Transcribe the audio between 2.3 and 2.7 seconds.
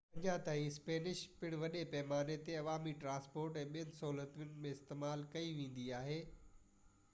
تي